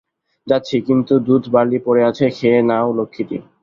[0.47, 3.37] যাচ্ছি, কিন্তু দুধ বার্লি পড়ে আছে, খেয়ে নাও লক্ষ্মীটি।